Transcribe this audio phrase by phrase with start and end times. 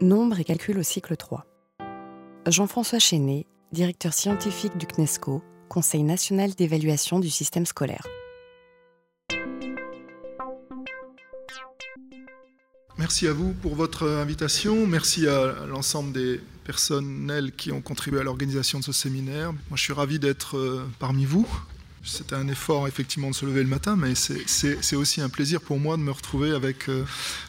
[0.00, 1.44] Nombre et calcul au cycle 3.
[2.46, 8.06] Jean-François Chenet, directeur scientifique du CNESCO, Conseil national d'évaluation du système scolaire.
[12.96, 14.86] Merci à vous pour votre invitation.
[14.86, 19.52] Merci à l'ensemble des personnels qui ont contribué à l'organisation de ce séminaire.
[19.52, 21.48] Moi, je suis ravi d'être euh, parmi vous.
[22.08, 25.78] C'était un effort effectivement de se lever le matin, mais c'est aussi un plaisir pour
[25.78, 27.04] moi de me retrouver avec euh,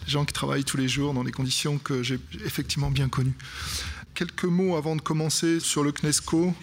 [0.06, 3.38] des gens qui travaillent tous les jours dans des conditions que j'ai effectivement bien connues.
[4.16, 6.54] Quelques mots avant de commencer sur le CNESCO.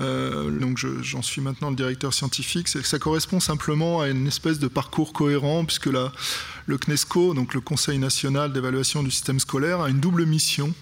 [0.00, 2.68] Euh, donc j'en suis maintenant le directeur scientifique.
[2.68, 7.98] Ça correspond simplement à une espèce de parcours cohérent, puisque le CNESCO, donc le Conseil
[7.98, 10.74] national d'évaluation du système scolaire, a une double mission,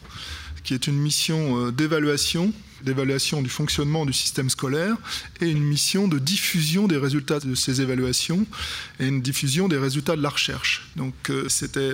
[0.64, 4.96] qui est une mission euh, d'évaluation d'évaluation du fonctionnement du système scolaire
[5.40, 8.46] et une mission de diffusion des résultats de ces évaluations
[8.98, 10.88] et une diffusion des résultats de la recherche.
[10.96, 11.92] Donc euh, c'était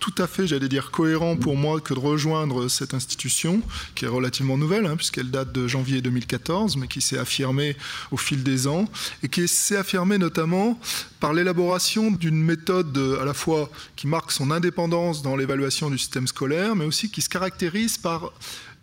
[0.00, 3.62] tout à fait, j'allais dire, cohérent pour moi que de rejoindre cette institution,
[3.94, 7.76] qui est relativement nouvelle, hein, puisqu'elle date de janvier 2014, mais qui s'est affirmée
[8.10, 8.86] au fil des ans,
[9.22, 10.80] et qui s'est affirmée notamment
[11.20, 16.26] par l'élaboration d'une méthode à la fois qui marque son indépendance dans l'évaluation du système
[16.26, 18.32] scolaire, mais aussi qui se caractérise par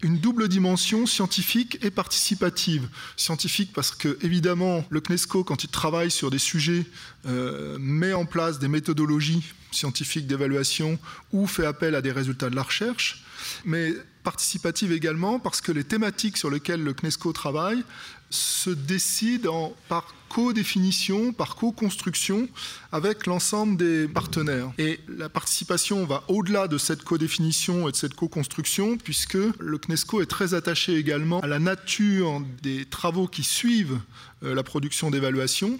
[0.01, 2.87] une double dimension scientifique et participative.
[3.15, 6.85] Scientifique parce que, évidemment, le CNESCO, quand il travaille sur des sujets,
[7.25, 10.99] euh, met en place des méthodologies scientifiques d'évaluation
[11.33, 13.23] ou fait appel à des résultats de la recherche,
[13.65, 13.93] mais
[14.27, 17.81] participative également parce que les thématiques sur lesquelles le CNESCO travaille
[18.29, 22.49] se décident par co-définition, par co-construction
[22.91, 24.73] avec l'ensemble des partenaires.
[24.79, 30.21] Et la participation va au-delà de cette co-définition et de cette co-construction, puisque le CNESCO
[30.21, 33.97] est très attaché également à la nature des travaux qui suivent
[34.41, 35.79] la production d'évaluation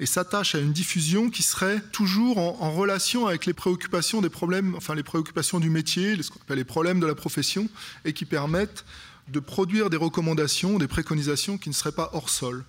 [0.00, 4.74] et s'attache à une diffusion qui serait toujours en, relation avec les préoccupations des problèmes,
[4.76, 7.68] enfin les préoccupations du métier, ce qu'on appelle les problèmes de la profession,
[8.04, 8.84] et qui permettent
[9.28, 12.64] de produire des recommandations, des préconisations qui ne seraient pas hors sol.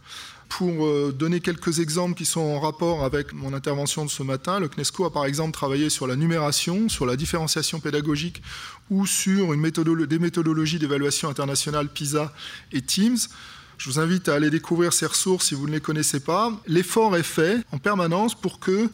[0.49, 4.59] Pour euh, donner quelques exemples qui sont en rapport avec mon intervention de ce matin,
[4.59, 8.41] le CNESCO a par exemple travaillé sur la numération, sur la différenciation pédagogique
[8.89, 12.33] ou sur une des méthodologies d'évaluation internationale PISA
[12.71, 13.29] et TEAMS.
[13.79, 16.51] Je vous invite à aller découvrir ces ressources si vous ne les connaissez pas.
[16.67, 18.89] L'effort est fait en permanence pour qu'il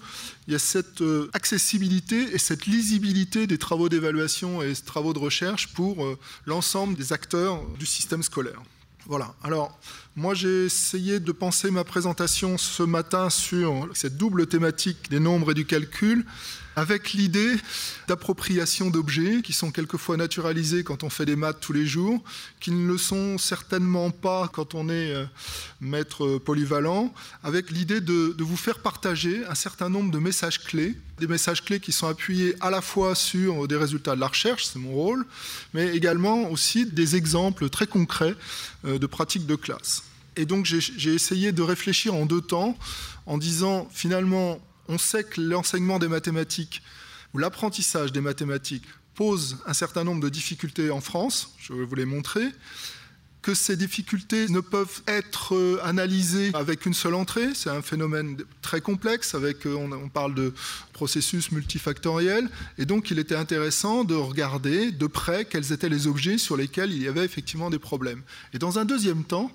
[0.47, 5.17] y ait cette euh, accessibilité et cette lisibilité des travaux d'évaluation et des travaux de
[5.17, 8.61] recherche pour euh, l'ensemble des acteurs du système scolaire.
[9.07, 9.33] Voilà.
[9.43, 9.75] Alors,
[10.15, 15.49] moi, j'ai essayé de penser ma présentation ce matin sur cette double thématique des nombres
[15.49, 16.27] et du calcul
[16.75, 17.55] avec l'idée
[18.07, 22.23] d'appropriation d'objets qui sont quelquefois naturalisés quand on fait des maths tous les jours,
[22.59, 25.25] qui ne le sont certainement pas quand on est euh,
[25.79, 27.13] maître polyvalent,
[27.43, 31.79] avec l'idée de, vous faire partager un certain nombre de messages clés, des messages clés
[31.79, 35.25] qui sont appuyés à la fois sur des résultats de la recherche, c'est mon rôle,
[35.73, 38.35] mais également aussi des exemples très concrets
[38.85, 40.03] euh, de pratiques de classe.
[40.37, 42.77] Et donc j'ai essayé de réfléchir en deux temps,
[43.25, 46.81] en disant finalement on sait que l'enseignement des mathématiques
[47.33, 48.85] ou l'apprentissage des mathématiques
[49.15, 52.51] pose un certain nombre de difficultés en France, je vais vous les montrer,
[53.45, 58.37] que ces difficultés ne peuvent être euh, analysées avec une seule entrée, c'est un phénomène
[58.63, 60.51] très complexe, avec, euh, on parle de
[60.93, 66.39] processus multifactoriel, et donc il était intéressant de regarder de près quels étaient les objets
[66.39, 68.23] sur lesquels il y avait effectivement des problèmes.
[68.53, 69.51] Et dans un deuxième temps,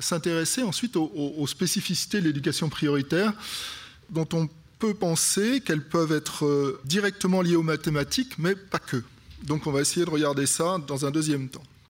[0.00, 3.32] s'intéresser ensuite aux, aux spécificités de l'éducation prioritaire,
[4.10, 4.48] dont on
[4.80, 9.04] peut penser qu'elles peuvent être euh, directement liées aux mathématiques, mais pas que.
[9.44, 11.62] Donc on va essayer de regarder ça dans un deuxième temps.